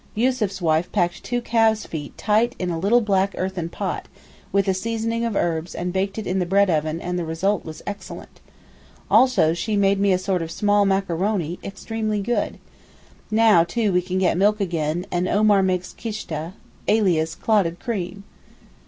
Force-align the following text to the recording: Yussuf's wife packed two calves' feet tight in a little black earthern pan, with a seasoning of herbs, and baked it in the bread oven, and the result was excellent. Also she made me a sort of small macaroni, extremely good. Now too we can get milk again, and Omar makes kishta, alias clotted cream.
Yussuf's 0.15 0.63
wife 0.63 0.91
packed 0.91 1.23
two 1.23 1.39
calves' 1.43 1.85
feet 1.85 2.17
tight 2.17 2.55
in 2.57 2.71
a 2.71 2.79
little 2.79 3.01
black 3.01 3.35
earthern 3.37 3.69
pan, 3.69 4.01
with 4.51 4.67
a 4.67 4.73
seasoning 4.73 5.23
of 5.23 5.35
herbs, 5.35 5.75
and 5.75 5.93
baked 5.93 6.17
it 6.17 6.25
in 6.25 6.39
the 6.39 6.45
bread 6.47 6.71
oven, 6.71 6.99
and 6.99 7.19
the 7.19 7.23
result 7.23 7.63
was 7.63 7.83
excellent. 7.85 8.39
Also 9.11 9.53
she 9.53 9.77
made 9.77 9.99
me 9.99 10.11
a 10.11 10.17
sort 10.17 10.41
of 10.41 10.49
small 10.49 10.85
macaroni, 10.85 11.59
extremely 11.63 12.19
good. 12.19 12.57
Now 13.29 13.63
too 13.63 13.93
we 13.93 14.01
can 14.01 14.17
get 14.17 14.37
milk 14.39 14.59
again, 14.59 15.05
and 15.11 15.27
Omar 15.29 15.61
makes 15.61 15.93
kishta, 15.93 16.53
alias 16.87 17.35
clotted 17.35 17.79
cream. 17.79 18.23